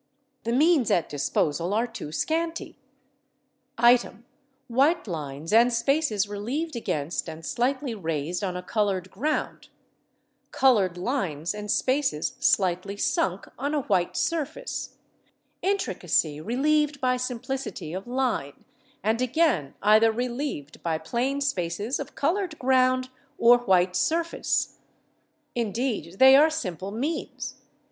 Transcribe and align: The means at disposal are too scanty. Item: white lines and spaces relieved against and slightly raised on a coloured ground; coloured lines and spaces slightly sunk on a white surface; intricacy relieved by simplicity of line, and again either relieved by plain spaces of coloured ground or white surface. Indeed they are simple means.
The 0.45 0.51
means 0.51 0.89
at 0.89 1.09
disposal 1.09 1.75
are 1.75 1.85
too 1.85 2.11
scanty. 2.11 2.75
Item: 3.77 4.25
white 4.67 5.05
lines 5.07 5.53
and 5.53 5.71
spaces 5.71 6.27
relieved 6.27 6.75
against 6.75 7.29
and 7.29 7.45
slightly 7.45 7.93
raised 7.93 8.43
on 8.43 8.57
a 8.57 8.63
coloured 8.63 9.11
ground; 9.11 9.67
coloured 10.49 10.97
lines 10.97 11.53
and 11.53 11.69
spaces 11.69 12.35
slightly 12.39 12.97
sunk 12.97 13.47
on 13.59 13.75
a 13.75 13.81
white 13.81 14.17
surface; 14.17 14.97
intricacy 15.61 16.41
relieved 16.41 16.99
by 16.99 17.15
simplicity 17.15 17.93
of 17.93 18.07
line, 18.07 18.65
and 19.03 19.21
again 19.21 19.75
either 19.83 20.11
relieved 20.11 20.81
by 20.81 20.97
plain 20.97 21.39
spaces 21.41 21.99
of 21.99 22.15
coloured 22.15 22.57
ground 22.57 23.09
or 23.37 23.59
white 23.59 23.95
surface. 23.95 24.79
Indeed 25.53 26.17
they 26.17 26.35
are 26.35 26.49
simple 26.49 26.89
means. 26.89 27.61